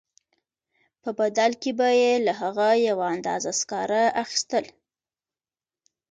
[1.01, 4.65] په بدل کې به یې له هغه یوه اندازه سکاره اخیستل